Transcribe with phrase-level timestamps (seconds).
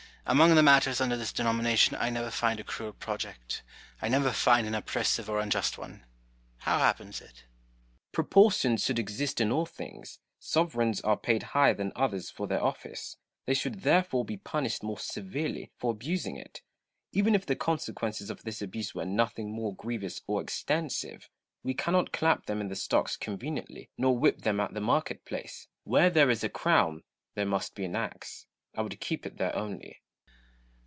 [0.23, 3.63] Among the matters under this denomination I never find a cruel project,
[4.03, 6.05] I never find an oppressive or unjust one:
[6.59, 7.43] how happens it
[7.73, 8.13] '\ Cromwell.
[8.13, 10.19] Proportions should exist in all things.
[10.39, 14.99] Sovereigns are paid higher than others for their office; they should therefore be punished more
[14.99, 16.61] severely for abusing it,
[17.11, 21.29] even if the consequences of this abuse were in nothing more grievous or extensive.
[21.63, 25.67] We cannot clap them in the stocks conveniently, nor whip them at the market place.
[25.83, 28.45] Where there is a crown there must be an axe:
[28.75, 29.97] I would keep it there only.